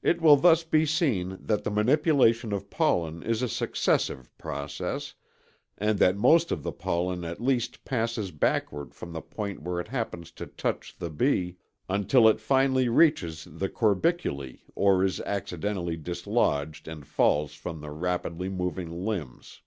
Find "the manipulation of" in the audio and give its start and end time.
1.64-2.70